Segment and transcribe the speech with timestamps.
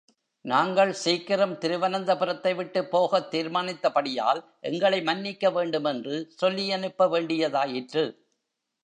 [0.45, 8.05] நாங்கள் சீக்கிரம் திருவனந்தபுரத்தை விட்டுப் போகத் தீர்மானித்தபடியால், எங்களை மன்னிக்க வேண்டுமென்று சொல்லியனுப்ப வேண்டியதாயிற்று.